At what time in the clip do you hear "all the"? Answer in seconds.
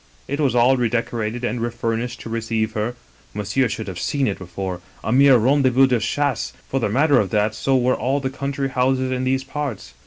7.93-8.31